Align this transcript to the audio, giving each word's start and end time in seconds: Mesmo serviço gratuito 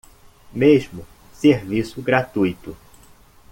Mesmo 0.51 1.05
serviço 1.31 2.01
gratuito 2.01 2.75